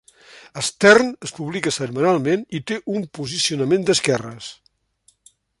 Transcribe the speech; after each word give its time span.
"Stern" 0.67 1.11
es 1.27 1.33
publica 1.41 1.73
setmanalment 1.75 2.47
i 2.61 2.63
té 2.71 2.81
un 2.97 3.07
posicionament 3.19 3.89
d'esquerres. 3.91 4.53